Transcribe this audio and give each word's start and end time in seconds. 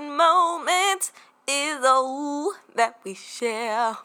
stolen 0.00 0.16
moment 0.16 1.12
is 1.46 1.84
all 1.84 2.52
that 2.74 2.98
we 3.04 3.14
share. 3.14 3.96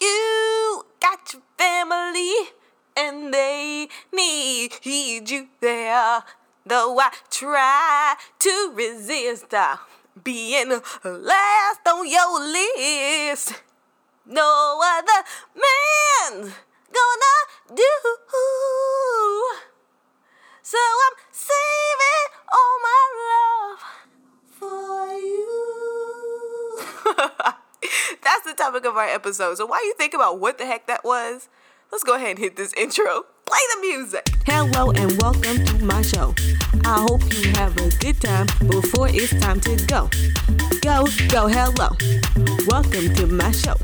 You 0.00 0.84
got 1.00 1.32
your 1.32 1.42
family, 1.56 2.32
and 2.96 3.32
they 3.32 3.88
need 4.12 4.72
you 4.84 5.48
there. 5.60 6.22
Though 6.64 6.98
I 6.98 7.10
try 7.30 8.16
to 8.40 8.72
resist 8.74 9.54
uh, 9.54 9.76
being 10.22 10.80
last 11.04 11.80
on 11.86 12.08
your 12.08 12.40
list, 12.40 13.62
no 14.26 14.80
other 14.82 15.22
man's 15.54 16.54
gonna 16.92 17.74
do. 17.74 17.84
So 20.62 20.78
I'm 20.78 21.16
saving 21.30 22.26
all 22.52 22.78
my 22.82 23.02
love 23.22 24.05
for 24.68 25.12
you. 25.12 26.78
That's 28.22 28.44
the 28.44 28.54
topic 28.56 28.84
of 28.84 28.96
our 28.96 29.06
episode. 29.08 29.56
So 29.56 29.66
while 29.66 29.84
you 29.84 29.94
think 29.94 30.14
about 30.14 30.40
what 30.40 30.58
the 30.58 30.66
heck 30.66 30.86
that 30.86 31.04
was, 31.04 31.48
let's 31.92 32.04
go 32.04 32.14
ahead 32.14 32.30
and 32.30 32.38
hit 32.38 32.56
this 32.56 32.72
intro. 32.74 33.24
Play 33.46 33.58
the 33.74 33.80
music. 33.80 34.28
Hello 34.44 34.90
and 34.90 35.12
welcome 35.22 35.64
to 35.64 35.84
my 35.84 36.02
show. 36.02 36.34
I 36.84 37.06
hope 37.08 37.22
you 37.32 37.52
have 37.52 37.76
a 37.76 37.88
good 37.98 38.20
time 38.20 38.46
before 38.68 39.08
it's 39.08 39.38
time 39.40 39.60
to 39.60 39.76
go. 39.86 40.10
Go, 40.80 41.06
go, 41.28 41.46
hello. 41.46 41.90
Welcome 42.66 43.14
to 43.14 43.26
my 43.28 43.52
show. 43.52 43.76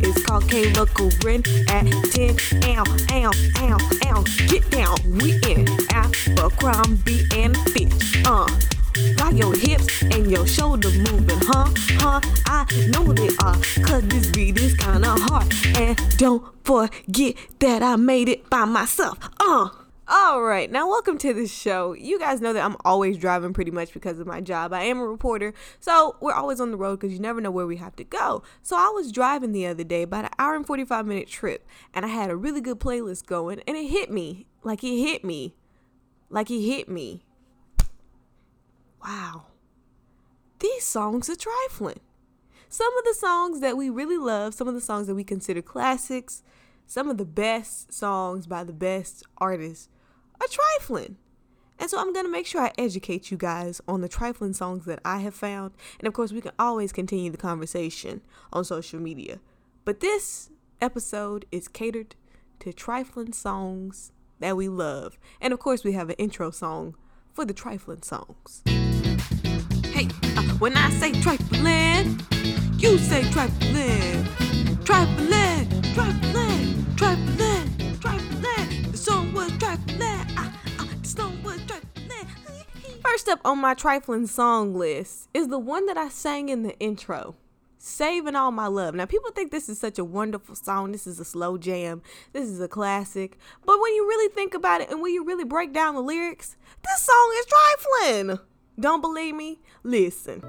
It's 0.00 0.22
called 0.22 0.44
Kayla 0.44 0.86
Corinne 0.92 1.44
at 1.70 1.86
10. 2.12 2.36
Ow, 2.76 2.84
ow, 3.12 3.32
ow, 3.58 3.78
ow. 4.06 4.24
Get 4.48 4.70
down. 4.70 4.96
We 5.18 5.40
in 5.48 5.66
Abercrombie 5.92 7.26
and 7.34 7.56
Fitch. 7.70 8.22
Uh. 8.26 8.75
Got 9.16 9.36
your 9.36 9.54
hips 9.54 10.02
and 10.02 10.30
your 10.30 10.46
shoulder 10.46 10.90
moving, 10.90 11.40
huh? 11.42 11.70
Huh? 11.98 12.20
I 12.46 12.66
know 12.88 13.12
they 13.12 13.28
are, 13.44 13.56
cause 13.84 14.02
this 14.08 14.30
beat 14.30 14.58
is 14.58 14.74
kinda 14.74 15.08
hard. 15.08 15.52
And 15.76 15.98
don't 16.16 16.44
forget 16.64 17.34
that 17.58 17.82
I 17.82 17.96
made 17.96 18.28
it 18.28 18.48
by 18.48 18.64
myself. 18.64 19.18
Uh. 19.38 19.68
All 20.08 20.40
right, 20.40 20.70
now 20.70 20.88
welcome 20.88 21.18
to 21.18 21.34
the 21.34 21.48
show. 21.48 21.92
You 21.92 22.20
guys 22.20 22.40
know 22.40 22.52
that 22.52 22.64
I'm 22.64 22.76
always 22.84 23.18
driving 23.18 23.52
pretty 23.52 23.72
much 23.72 23.92
because 23.92 24.20
of 24.20 24.26
my 24.28 24.40
job. 24.40 24.72
I 24.72 24.84
am 24.84 25.00
a 25.00 25.04
reporter, 25.06 25.52
so 25.80 26.14
we're 26.20 26.32
always 26.32 26.60
on 26.60 26.70
the 26.70 26.76
road 26.76 27.00
because 27.00 27.12
you 27.12 27.18
never 27.18 27.40
know 27.40 27.50
where 27.50 27.66
we 27.66 27.78
have 27.78 27.96
to 27.96 28.04
go. 28.04 28.44
So 28.62 28.76
I 28.76 28.88
was 28.94 29.10
driving 29.10 29.50
the 29.50 29.66
other 29.66 29.82
day, 29.82 30.02
about 30.02 30.26
an 30.26 30.30
hour 30.38 30.54
and 30.54 30.64
45 30.64 31.06
minute 31.06 31.26
trip, 31.26 31.66
and 31.92 32.04
I 32.04 32.08
had 32.08 32.30
a 32.30 32.36
really 32.36 32.60
good 32.60 32.78
playlist 32.78 33.26
going, 33.26 33.60
and 33.66 33.76
it 33.76 33.88
hit 33.88 34.12
me. 34.12 34.46
Like 34.62 34.84
it 34.84 34.96
hit 34.96 35.24
me. 35.24 35.56
Like 36.30 36.52
it 36.52 36.60
hit 36.60 36.88
me. 36.88 37.25
Wow. 39.06 39.44
These 40.58 40.84
songs 40.84 41.30
are 41.30 41.36
trifling. 41.36 42.00
Some 42.68 42.96
of 42.98 43.04
the 43.04 43.14
songs 43.14 43.60
that 43.60 43.76
we 43.76 43.88
really 43.88 44.16
love, 44.16 44.54
some 44.54 44.66
of 44.66 44.74
the 44.74 44.80
songs 44.80 45.06
that 45.06 45.14
we 45.14 45.22
consider 45.22 45.62
classics, 45.62 46.42
some 46.86 47.08
of 47.08 47.16
the 47.16 47.24
best 47.24 47.92
songs 47.92 48.46
by 48.46 48.64
the 48.64 48.72
best 48.72 49.22
artists 49.38 49.88
are 50.40 50.48
trifling. 50.48 51.16
And 51.78 51.90
so 51.90 52.00
I'm 52.00 52.12
going 52.12 52.24
to 52.24 52.32
make 52.32 52.46
sure 52.46 52.62
I 52.62 52.72
educate 52.78 53.30
you 53.30 53.36
guys 53.36 53.80
on 53.86 54.00
the 54.00 54.08
trifling 54.08 54.54
songs 54.54 54.86
that 54.86 55.00
I 55.04 55.18
have 55.18 55.34
found. 55.34 55.72
And 56.00 56.08
of 56.08 56.14
course, 56.14 56.32
we 56.32 56.40
can 56.40 56.52
always 56.58 56.92
continue 56.92 57.30
the 57.30 57.36
conversation 57.36 58.22
on 58.52 58.64
social 58.64 58.98
media. 58.98 59.40
But 59.84 60.00
this 60.00 60.50
episode 60.80 61.44
is 61.52 61.68
catered 61.68 62.16
to 62.60 62.72
trifling 62.72 63.32
songs 63.32 64.10
that 64.40 64.56
we 64.56 64.68
love. 64.68 65.18
And 65.40 65.52
of 65.52 65.60
course, 65.60 65.84
we 65.84 65.92
have 65.92 66.08
an 66.08 66.16
intro 66.16 66.50
song 66.50 66.96
for 67.34 67.44
the 67.44 67.54
trifling 67.54 68.02
songs. 68.02 68.62
Hey, 69.96 70.08
uh, 70.36 70.42
when 70.58 70.76
I 70.76 70.90
say 70.90 71.12
trifling, 71.22 72.20
you 72.76 72.98
say 72.98 73.22
trifling. 73.30 74.26
Trifling, 74.84 75.66
trifling, 75.94 76.84
trifling, 76.96 77.96
trifling. 77.98 78.04
Uh, 78.04 78.08
uh, 78.38 78.82
the 78.90 78.98
song 78.98 79.32
was 81.42 81.62
trifling. 81.64 83.00
First 83.02 83.30
up 83.30 83.40
on 83.42 83.58
my 83.58 83.72
trifling 83.72 84.26
song 84.26 84.74
list 84.74 85.30
is 85.32 85.48
the 85.48 85.58
one 85.58 85.86
that 85.86 85.96
I 85.96 86.10
sang 86.10 86.50
in 86.50 86.62
the 86.62 86.78
intro. 86.78 87.34
Saving 87.78 88.36
All 88.36 88.50
My 88.50 88.66
Love. 88.66 88.94
Now, 88.94 89.06
people 89.06 89.30
think 89.30 89.50
this 89.50 89.70
is 89.70 89.78
such 89.78 89.98
a 89.98 90.04
wonderful 90.04 90.56
song. 90.56 90.92
This 90.92 91.06
is 91.06 91.18
a 91.20 91.24
slow 91.24 91.56
jam. 91.56 92.02
This 92.34 92.50
is 92.50 92.60
a 92.60 92.68
classic. 92.68 93.38
But 93.64 93.80
when 93.80 93.94
you 93.94 94.06
really 94.06 94.30
think 94.34 94.52
about 94.52 94.82
it 94.82 94.90
and 94.90 95.00
when 95.00 95.14
you 95.14 95.24
really 95.24 95.44
break 95.44 95.72
down 95.72 95.94
the 95.94 96.02
lyrics, 96.02 96.54
this 96.84 97.00
song 97.00 97.34
is 97.38 97.46
trifling. 97.46 98.40
Don't 98.78 99.00
believe 99.00 99.34
me? 99.34 99.58
Listen. 99.82 100.42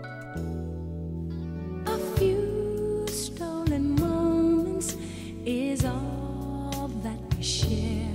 A 1.85 1.97
few 2.17 3.05
stolen 3.07 3.95
moments 3.95 4.97
is 5.45 5.85
all 5.85 6.91
that 7.03 7.17
we 7.37 7.41
share. 7.41 8.09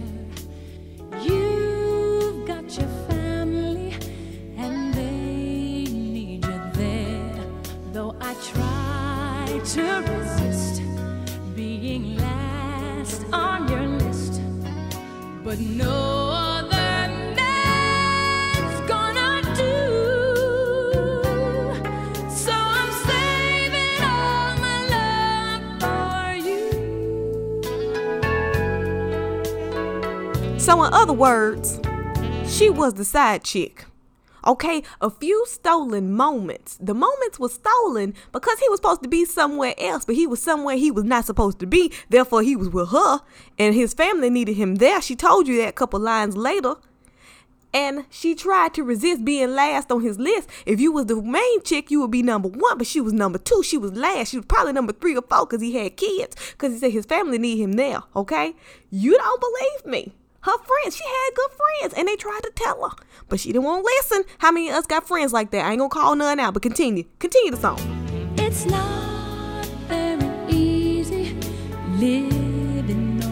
You've 1.23 2.47
got 2.47 2.65
your 2.77 2.89
family, 3.09 3.95
and 4.59 4.93
they 4.93 5.91
need 5.91 6.45
you 6.45 6.61
there. 6.75 7.45
Though 7.95 8.15
I 8.21 8.35
try 8.53 9.61
to 9.65 9.83
resist 10.13 10.83
being 11.57 12.19
last 12.19 13.25
on 13.33 13.67
your 13.67 13.87
list, 13.87 14.43
but 15.43 15.59
no 15.59 16.42
So, 30.73 30.85
in 30.85 30.95
other 30.95 31.13
words, 31.13 31.79
she 32.47 32.71
was 32.71 32.95
the 32.95 33.05
side 33.05 33.45
chick. 33.45 33.85
Okay, 34.47 34.83
a 35.03 35.11
few 35.11 35.45
stolen 35.47 36.15
moments. 36.15 36.79
The 36.81 36.95
moments 36.95 37.39
were 37.39 37.51
stolen 37.51 38.15
because 38.33 38.59
he 38.59 38.71
was 38.71 38.79
supposed 38.79 39.03
to 39.03 39.09
be 39.11 39.27
somewhere 39.27 39.75
else, 39.77 40.07
but 40.07 40.15
he 40.15 40.27
was 40.27 40.43
somewhere 40.43 40.79
he 40.79 40.91
was 40.91 41.05
not 41.05 41.27
supposed 41.27 41.59
to 41.59 41.67
be. 41.67 41.93
Therefore, 42.09 42.41
he 42.41 42.57
was 42.57 42.71
with 42.71 42.89
her, 42.89 43.21
and 43.59 43.75
his 43.75 43.93
family 43.93 44.31
needed 44.31 44.57
him 44.57 44.77
there. 44.77 45.03
She 45.03 45.15
told 45.15 45.47
you 45.47 45.59
that 45.59 45.69
a 45.69 45.73
couple 45.73 46.01
lines 46.01 46.39
later. 46.39 46.77
And 47.75 48.07
she 48.09 48.35
tried 48.35 48.73
to 48.73 48.83
resist 48.83 49.27
being 49.27 49.55
last 49.55 49.93
on 49.93 50.01
his 50.01 50.19
list. 50.19 50.49
If 50.65 50.81
you 50.81 50.91
was 50.91 51.05
the 51.05 51.21
main 51.21 51.63
chick, 51.65 51.91
you 51.91 52.01
would 52.01 52.11
be 52.11 52.23
number 52.23 52.49
one, 52.49 52.79
but 52.79 52.87
she 52.87 53.03
was 53.03 53.13
number 53.13 53.39
two. 53.39 53.63
She 53.63 53.77
was 53.77 53.93
last. 53.93 54.31
She 54.31 54.39
was 54.39 54.47
probably 54.47 54.73
number 54.73 54.95
three 54.95 55.15
or 55.15 55.23
four 55.23 55.45
because 55.45 55.61
he 55.61 55.77
had 55.77 55.99
kids. 55.99 56.35
Because 56.53 56.73
he 56.73 56.79
said 56.79 56.93
his 56.93 57.05
family 57.05 57.37
need 57.37 57.59
him 57.59 57.73
there. 57.73 58.05
Okay, 58.17 58.55
you 58.91 59.19
don't 59.19 59.39
believe 59.39 59.85
me. 59.85 60.15
Her 60.43 60.59
friends, 60.59 60.97
she 60.97 61.05
had 61.05 61.35
good 61.37 61.51
friends, 61.53 61.95
and 61.97 62.09
they 62.09 62.17
tried 62.17 62.41
to 62.43 62.51
tell 62.57 62.83
her, 62.89 62.97
but 63.29 63.39
she 63.39 63.53
didn't 63.53 63.65
want 63.65 63.85
to 63.85 63.93
listen. 63.97 64.25
How 64.39 64.51
many 64.51 64.71
of 64.71 64.75
us 64.75 64.87
got 64.87 65.07
friends 65.07 65.33
like 65.33 65.53
that? 65.53 65.65
I 65.65 65.71
ain't 65.71 65.79
gonna 65.79 65.89
call 65.89 66.17
none 66.17 66.41
out, 66.41 66.53
but 66.55 66.63
continue, 66.63 67.05
continue 67.21 67.53
the 67.53 67.57
song. 67.59 67.79
It's 68.39 68.65
not 68.67 69.65
very 69.87 70.29
easy 70.53 71.35
living 71.97 73.23
all 73.23 73.31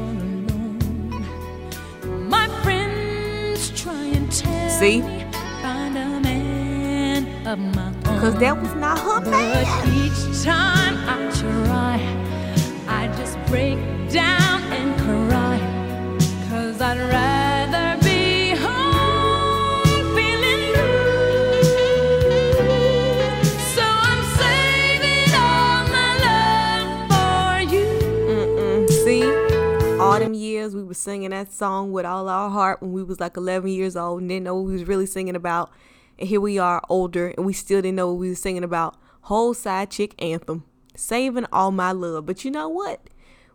alone. 1.98 2.28
My 2.28 2.46
friends 2.62 3.70
try 3.80 3.92
and 3.94 4.30
tell 4.30 4.70
See? 4.70 5.02
me 5.02 5.24
find 5.62 5.96
a 5.98 6.20
man 6.20 7.46
of 7.48 7.58
my 7.58 7.88
own. 7.88 8.20
Cause 8.20 8.36
that 8.38 8.56
was 8.60 8.72
not 8.76 8.98
her 9.00 9.20
But 9.20 9.30
man. 9.30 9.66
each 9.96 10.44
time 10.44 10.96
I 11.08 11.28
try, 11.34 11.98
I 12.86 13.08
just 13.16 13.36
break 13.48 13.78
down 14.12 14.49
them 30.20 30.34
years 30.34 30.74
we 30.74 30.82
was 30.82 30.98
singing 30.98 31.30
that 31.30 31.52
song 31.52 31.92
with 31.92 32.04
all 32.04 32.28
our 32.28 32.50
heart 32.50 32.80
when 32.80 32.92
we 32.92 33.02
was 33.02 33.18
like 33.18 33.36
11 33.36 33.70
years 33.70 33.96
old 33.96 34.20
and 34.20 34.28
didn't 34.28 34.44
know 34.44 34.54
what 34.54 34.66
we 34.66 34.72
was 34.74 34.84
really 34.84 35.06
singing 35.06 35.34
about. 35.34 35.70
And 36.18 36.28
here 36.28 36.40
we 36.40 36.58
are 36.58 36.82
older 36.88 37.28
and 37.36 37.46
we 37.46 37.52
still 37.52 37.80
didn't 37.80 37.96
know 37.96 38.08
what 38.12 38.20
we 38.20 38.28
was 38.28 38.40
singing 38.40 38.64
about. 38.64 38.96
Whole 39.22 39.54
side 39.54 39.90
chick 39.90 40.14
anthem, 40.22 40.64
saving 40.94 41.46
all 41.52 41.70
my 41.70 41.92
love. 41.92 42.26
But 42.26 42.44
you 42.44 42.50
know 42.50 42.68
what? 42.68 43.00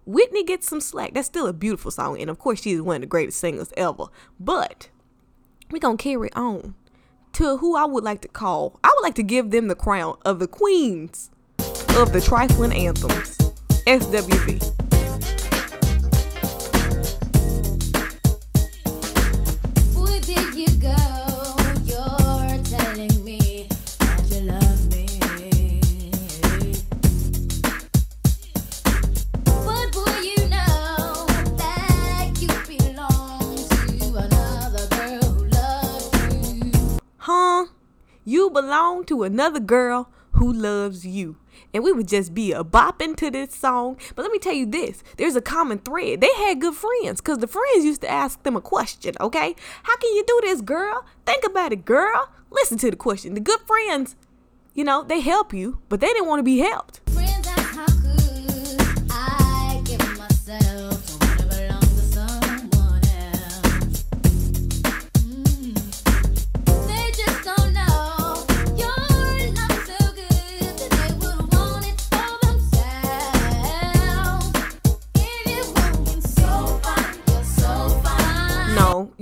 Whitney 0.06 0.44
gets 0.44 0.68
some 0.68 0.81
slack. 0.81 1.13
That's 1.13 1.28
still 1.28 1.48
a 1.48 1.54
beautiful 1.54 1.92
song, 1.92 2.19
and 2.19 2.30
of 2.30 2.40
course 2.40 2.62
she's 2.62 2.81
one 2.81 2.98
of 2.98 3.02
the 3.02 3.07
greatest 3.07 3.40
singers 3.40 3.74
ever. 3.75 4.06
But 4.40 4.90
we're 5.72 5.80
gonna 5.80 5.98
carry 5.98 6.31
on 6.34 6.75
to 7.34 7.57
who 7.57 7.75
I 7.75 7.86
would 7.86 8.04
like 8.04 8.22
to 8.22 8.28
call. 8.28 8.80
I 8.84 8.94
would 8.96 9.04
like 9.04 9.16
to 9.16 9.24
give 9.24 9.52
them 9.52 9.68
the 9.68 9.75
crown 9.75 10.18
of 10.24 10.40
the 10.40 10.48
queens 10.48 11.31
of 11.98 12.13
the 12.13 12.22
trifling 12.24 12.72
anthems. 12.72 13.38
SWV. 13.88 14.85
Belong 38.56 39.04
to 39.04 39.24
another 39.24 39.60
girl 39.60 40.10
who 40.31 40.52
loves 40.52 41.06
you. 41.06 41.38
And 41.74 41.84
we 41.84 41.92
would 41.92 42.07
just 42.07 42.34
be 42.34 42.54
a 42.54 42.63
bopping 42.63 43.16
to 43.18 43.30
this 43.30 43.54
song. 43.54 43.98
But 44.16 44.24
let 44.24 44.31
me 44.31 44.40
tell 44.40 44.54
you 44.54 44.66
this 44.66 45.04
there's 45.18 45.36
a 45.36 45.42
common 45.42 45.80
thread. 45.80 46.22
They 46.22 46.34
had 46.38 46.62
good 46.62 46.74
friends 46.74 47.22
because 47.22 47.40
the 47.40 47.48
friends 47.48 47.84
used 47.84 48.02
to 48.02 48.10
ask 48.10 48.42
them 48.44 48.56
a 48.56 48.62
question, 48.62 49.16
okay? 49.19 49.56
How 49.84 49.98
can 49.98 50.16
you 50.16 50.24
do 50.25 50.40
this, 50.44 50.62
girl? 50.62 51.06
Think 51.25 51.46
about 51.46 51.74
it, 51.74 51.86
girl. 51.86 52.30
Listen 52.50 52.78
to 52.80 52.90
the 52.90 52.96
question. 52.96 53.34
The 53.34 53.42
good 53.42 53.60
friends, 53.68 54.16
you 54.74 54.84
know, 54.86 55.04
they 55.04 55.19
help 55.19 55.54
you, 55.54 55.80
but 55.90 56.00
they 56.00 56.08
didn't 56.08 56.28
want 56.28 56.40
to 56.40 56.44
be 56.44 56.60
helped. 56.60 57.01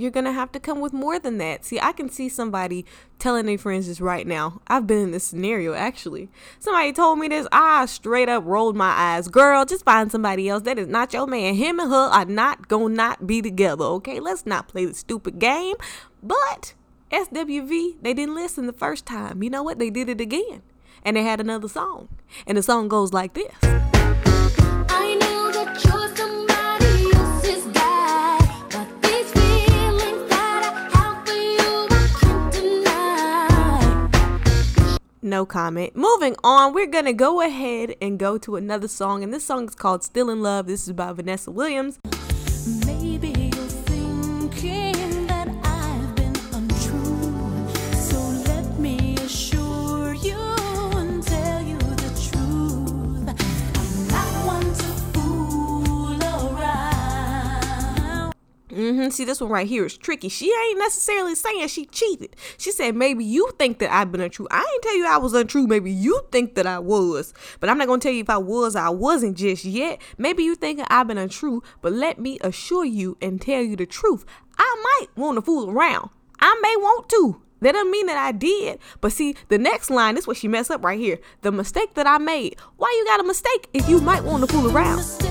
You're 0.04 0.12
gonna 0.12 0.32
have 0.32 0.52
to 0.52 0.60
come 0.60 0.80
with 0.80 0.92
more 0.92 1.18
than 1.18 1.38
that. 1.38 1.64
See, 1.64 1.80
I 1.80 1.92
can 1.92 2.10
see 2.10 2.28
somebody 2.28 2.84
telling 3.18 3.46
their 3.46 3.58
friends 3.58 3.86
this 3.88 4.00
right 4.00 4.26
now. 4.26 4.60
I've 4.66 4.86
been 4.86 4.98
in 4.98 5.10
this 5.10 5.24
scenario 5.24 5.72
actually. 5.72 6.28
Somebody 6.60 6.92
told 6.92 7.18
me 7.18 7.28
this, 7.28 7.48
I 7.50 7.86
straight 7.86 8.28
up 8.28 8.44
rolled 8.46 8.76
my 8.76 8.90
eyes. 8.90 9.28
Girl, 9.28 9.64
just 9.64 9.84
find 9.84 10.12
somebody 10.12 10.48
else. 10.48 10.62
That 10.64 10.78
is 10.78 10.86
not 10.86 11.14
your 11.14 11.26
man. 11.26 11.54
Him 11.54 11.80
and 11.80 11.90
her 11.90 11.96
are 11.96 12.26
not 12.26 12.68
gonna 12.68 12.94
not 12.94 13.26
be 13.26 13.40
together, 13.40 13.84
okay? 13.84 14.20
Let's 14.20 14.44
not 14.44 14.68
play 14.68 14.84
the 14.84 14.94
stupid 14.94 15.38
game. 15.38 15.76
But 16.22 16.74
SWV, 17.10 17.96
they 18.02 18.12
didn't 18.12 18.34
listen 18.34 18.66
the 18.66 18.72
first 18.72 19.06
time. 19.06 19.42
You 19.42 19.48
know 19.48 19.62
what? 19.62 19.78
They 19.78 19.90
did 19.90 20.08
it 20.10 20.20
again. 20.20 20.62
And 21.02 21.16
they 21.16 21.22
had 21.22 21.40
another 21.40 21.68
song. 21.68 22.08
And 22.46 22.58
the 22.58 22.62
song 22.62 22.88
goes 22.88 23.12
like 23.12 23.34
this. 23.34 23.93
No 35.34 35.44
comment. 35.44 35.96
Moving 35.96 36.36
on, 36.44 36.74
we're 36.74 36.86
gonna 36.86 37.12
go 37.12 37.40
ahead 37.40 37.96
and 38.00 38.20
go 38.20 38.38
to 38.38 38.54
another 38.54 38.86
song, 38.86 39.24
and 39.24 39.34
this 39.34 39.44
song 39.44 39.66
is 39.66 39.74
called 39.74 40.04
Still 40.04 40.30
in 40.30 40.42
Love. 40.42 40.68
This 40.68 40.86
is 40.86 40.92
by 40.92 41.12
Vanessa 41.12 41.50
Williams. 41.50 41.98
Hmm 59.04 59.10
See, 59.10 59.24
this 59.24 59.40
one 59.40 59.50
right 59.50 59.66
here 59.66 59.84
is 59.84 59.96
tricky. 59.96 60.28
She 60.28 60.46
ain't 60.46 60.78
necessarily 60.78 61.34
saying 61.34 61.68
she 61.68 61.86
cheated. 61.86 62.36
She 62.58 62.72
said 62.72 62.94
maybe 62.94 63.24
you 63.24 63.50
think 63.58 63.78
that 63.78 63.92
I've 63.92 64.10
been 64.10 64.20
untrue. 64.20 64.48
I 64.50 64.58
ain't 64.58 64.82
tell 64.82 64.96
you 64.96 65.06
I 65.06 65.18
was 65.18 65.34
untrue. 65.34 65.66
Maybe 65.66 65.92
you 65.92 66.22
think 66.32 66.54
that 66.54 66.66
I 66.66 66.78
was, 66.78 67.34
but 67.60 67.70
I'm 67.70 67.78
not 67.78 67.88
gonna 67.88 68.00
tell 68.00 68.12
you 68.12 68.20
if 68.20 68.30
I 68.30 68.38
was 68.38 68.76
or 68.76 68.80
I 68.80 68.90
wasn't 68.90 69.36
just 69.36 69.64
yet. 69.64 70.00
Maybe 70.18 70.42
you 70.42 70.54
think 70.54 70.80
I've 70.88 71.08
been 71.08 71.18
untrue, 71.18 71.62
but 71.82 71.92
let 71.92 72.18
me 72.18 72.38
assure 72.40 72.84
you 72.84 73.16
and 73.20 73.40
tell 73.40 73.62
you 73.62 73.76
the 73.76 73.86
truth. 73.86 74.24
I 74.58 74.98
might 75.00 75.16
want 75.16 75.36
to 75.36 75.42
fool 75.42 75.70
around. 75.70 76.10
I 76.40 76.58
may 76.62 76.76
want 76.76 77.08
to. 77.10 77.40
That 77.60 77.72
doesn't 77.72 77.90
mean 77.90 78.06
that 78.06 78.18
I 78.18 78.32
did. 78.32 78.78
But 79.00 79.12
see, 79.12 79.34
the 79.48 79.56
next 79.56 79.88
line 79.88 80.18
is 80.18 80.26
what 80.26 80.36
she 80.36 80.48
messed 80.48 80.70
up 80.70 80.84
right 80.84 80.98
here. 80.98 81.18
The 81.40 81.50
mistake 81.50 81.94
that 81.94 82.06
I 82.06 82.18
made. 82.18 82.56
Why 82.76 82.94
you 82.98 83.06
got 83.06 83.20
a 83.20 83.24
mistake 83.24 83.68
if 83.72 83.88
you 83.88 84.00
might 84.00 84.22
want 84.22 84.46
to 84.46 84.52
fool 84.52 84.70
around? 84.70 85.23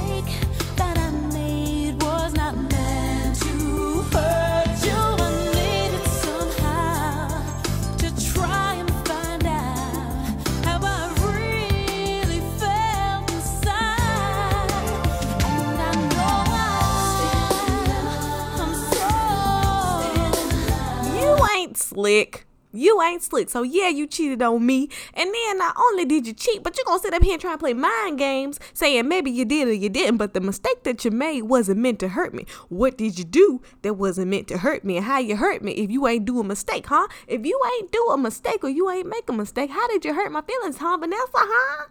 Slick. 22.04 22.46
You 22.76 23.02
ain't 23.02 23.22
slick. 23.22 23.50
So 23.50 23.62
yeah, 23.62 23.88
you 23.88 24.08
cheated 24.08 24.42
on 24.42 24.66
me. 24.66 24.90
And 25.14 25.34
then 25.34 25.58
not 25.58 25.76
only 25.78 26.04
did 26.04 26.28
you 26.28 26.34
cheat, 26.34 26.64
but 26.64 26.76
you're 26.76 26.84
gonna 26.86 27.00
sit 27.00 27.14
up 27.14 27.24
here 27.24 27.34
and 27.34 27.42
try 27.42 27.52
and 27.52 27.60
play 27.60 27.74
mind 27.74 28.18
games, 28.18 28.60
saying 28.74 29.08
maybe 29.08 29.32
you 29.32 29.46
did 29.46 29.70
or 29.70 29.74
you 29.74 29.90
didn't, 29.90 30.18
but 30.18 30.34
the 30.34 30.42
mistake 30.42 30.84
that 30.84 31.06
you 31.06 31.12
made 31.12 31.44
wasn't 31.44 31.80
meant 31.80 32.00
to 32.00 32.10
hurt 32.10 32.34
me. 32.34 32.46
What 32.68 32.98
did 32.98 33.18
you 33.18 33.24
do 33.24 33.62
that 33.84 33.94
wasn't 33.94 34.32
meant 34.32 34.50
to 34.50 34.58
hurt 34.58 34.84
me? 34.84 34.98
And 34.98 35.06
how 35.06 35.20
you 35.20 35.38
hurt 35.38 35.64
me 35.64 35.72
if 35.74 35.92
you 35.92 36.06
ain't 36.08 36.26
do 36.26 36.40
a 36.40 36.44
mistake, 36.44 36.88
huh? 36.88 37.08
If 37.28 37.46
you 37.46 37.62
ain't 37.78 37.92
do 37.92 38.10
a 38.12 38.18
mistake 38.18 38.64
or 38.64 38.70
you 38.70 38.90
ain't 38.90 39.08
make 39.08 39.30
a 39.30 39.34
mistake, 39.34 39.70
how 39.70 39.88
did 39.88 40.04
you 40.04 40.14
hurt 40.14 40.32
my 40.32 40.42
feelings, 40.42 40.78
huh, 40.78 40.98
Vanessa, 40.98 41.30
huh? 41.32 41.86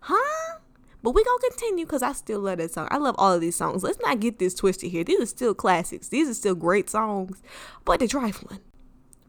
Huh? 0.00 0.58
But 1.02 1.12
we 1.12 1.24
gonna 1.24 1.38
continue 1.50 1.86
because 1.86 2.02
I 2.02 2.12
still 2.12 2.40
love 2.40 2.58
that 2.58 2.72
song. 2.72 2.88
I 2.90 2.98
love 2.98 3.14
all 3.16 3.32
of 3.32 3.40
these 3.40 3.56
songs. 3.56 3.82
Let's 3.82 4.00
not 4.00 4.20
get 4.20 4.38
this 4.38 4.54
twisted 4.54 4.90
here. 4.90 5.04
These 5.04 5.20
are 5.20 5.26
still 5.26 5.54
classics. 5.54 6.08
These 6.08 6.28
are 6.28 6.34
still 6.34 6.54
great 6.54 6.90
songs, 6.90 7.40
but 7.84 8.00
they're 8.00 8.08
trifling. 8.08 8.58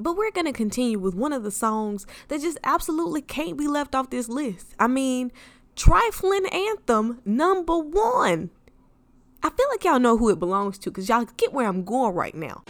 But 0.01 0.18
we're 0.18 0.31
gonna 0.31 0.53
continue 0.53 0.98
with 0.98 1.13
one 1.13 1.33
of 1.33 1.44
the 1.44 1.51
songs 1.51 2.07
that 2.27 2.42
just 2.42 2.57
absolutely 2.63 3.21
can't 3.21 3.57
be 3.57 3.68
left 3.68 3.94
off 3.94 4.09
this 4.09 4.27
list. 4.30 4.74
I 4.80 4.88
mean, 4.88 5.31
trifling 5.75 6.48
anthem 6.48 7.21
number 7.25 7.77
one. 7.77 8.50
I 9.44 9.50
feel 9.50 9.68
like 9.69 9.83
y'all 9.83 10.00
know 10.00 10.18
who 10.18 10.30
it 10.30 10.39
belongs 10.39 10.77
to 10.80 10.92
because 10.92 11.09
y'all 11.09 11.25
get 11.38 11.53
where 11.53 11.68
I'm 11.68 11.83
going 11.83 12.15
right 12.15 12.36
now. 12.36 12.63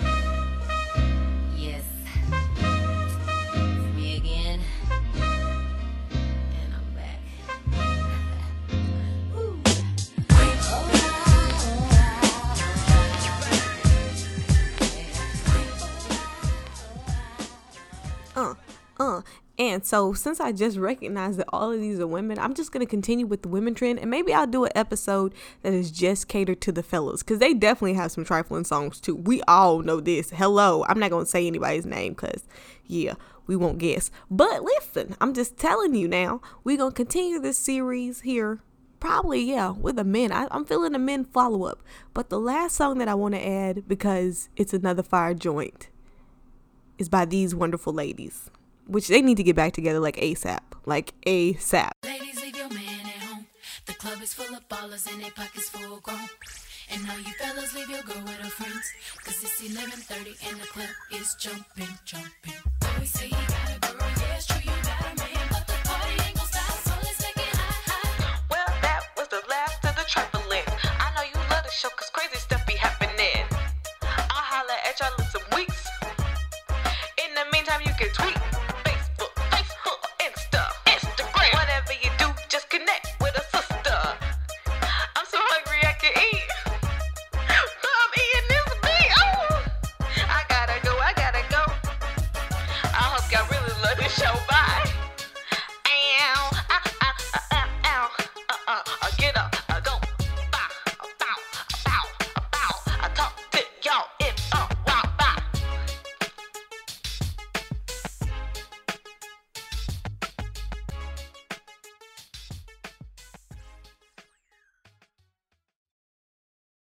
So, 19.82 20.14
since 20.14 20.40
I 20.42 20.52
just 20.52 20.78
recognized 20.78 21.40
that 21.40 21.48
all 21.54 21.72
of 21.72 21.80
these 21.80 22.00
are 22.00 22.08
women, 22.08 22.38
I'm 22.38 22.54
just 22.54 22.72
gonna 22.72 22.86
continue 22.86 23.26
with 23.26 23.44
the 23.44 23.48
women 23.48 23.74
trend, 23.74 24.00
and 24.00 24.10
maybe 24.10 24.34
I'll 24.34 24.48
do 24.48 24.66
an 24.66 24.72
episode 24.76 25.34
that 25.62 25.72
is 25.74 25.92
just 25.92 26.28
catered 26.28 26.60
to 26.62 26.72
the 26.72 26.84
fellas, 26.84 27.24
cause 27.24 27.40
they 27.40 27.54
definitely 27.54 27.94
have 27.94 28.12
some 28.12 28.26
trifling 28.26 28.66
songs 28.66 29.00
too. 29.00 29.16
We 29.16 29.42
all 29.48 29.80
know 29.80 30.02
this. 30.02 30.32
Hello, 30.32 30.84
I'm 30.90 31.00
not 31.00 31.12
gonna 31.12 31.26
say 31.26 31.48
anybody's 31.48 31.86
name, 31.86 32.16
cause 32.16 32.44
yeah, 32.86 33.14
we 33.48 33.56
won't 33.56 33.78
guess. 33.78 34.12
But 34.30 34.64
listen, 34.64 35.16
I'm 35.22 35.34
just 35.34 35.58
telling 35.58 35.96
you 35.96 36.08
now, 36.08 36.42
we're 36.64 36.78
gonna 36.78 36.92
continue 36.92 37.40
this 37.40 37.58
series 37.58 38.22
here. 38.22 38.60
Probably, 39.00 39.42
yeah, 39.42 39.72
with 39.72 39.96
the 39.96 40.04
men. 40.04 40.32
I, 40.32 40.48
I'm 40.52 40.64
feeling 40.64 40.94
a 40.94 41.00
men 41.00 41.26
follow 41.26 41.64
up. 41.64 41.82
But 42.14 42.30
the 42.30 42.40
last 42.40 42.76
song 42.76 43.00
that 43.00 43.08
I 43.08 43.16
want 43.16 43.34
to 43.34 43.44
add, 43.44 43.88
because 43.88 44.50
it's 44.56 44.76
another 44.76 45.02
fire 45.02 45.34
joint, 45.34 45.90
is 47.00 47.10
by 47.10 47.26
these 47.26 47.56
wonderful 47.56 47.94
ladies, 47.94 48.52
which 48.92 49.08
they 49.08 49.22
need 49.22 49.38
to 49.38 49.44
get 49.44 49.56
back 49.56 49.72
together 49.72 50.00
like 50.00 50.18
ASAP. 50.18 50.60
Like 50.86 51.14
ASAP. 51.26 51.92
Ladies, 52.04 52.42
leave 52.42 52.58
your 52.58 52.70
man 52.70 53.06
at 53.06 53.24
home. 53.24 53.46
The 53.86 53.94
club 53.94 54.22
is 54.22 54.34
full 54.34 54.54
of 54.54 54.68
ballers 54.68 55.12
and 55.12 55.24
they 55.24 55.30
pockets 55.30 55.70
full 55.70 56.00
grown. 56.02 56.30
And 56.92 57.10
all 57.10 57.18
you 57.18 57.32
fellas, 57.40 57.74
leave 57.74 57.90
your 57.90 58.02
girl 58.02 58.22
with 58.24 58.36
her 58.36 58.50
friends. 58.50 58.92
Cause 59.24 59.42
it's 59.44 59.62
11.30 59.62 60.50
and 60.50 60.60
the 60.60 60.68
club 60.68 60.90
is 61.14 61.36
jumping, 61.40 61.96
jumping. 62.04 62.62
We 63.00 63.06
say 63.06 63.28
you 63.28 63.32
got 63.32 63.78
a 63.78 63.98
girl, 63.98 64.11